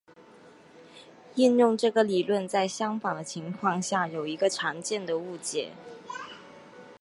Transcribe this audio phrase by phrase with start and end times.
[1.35, 5.73] 应用这个理论在相反的情况下有一个常见的误解。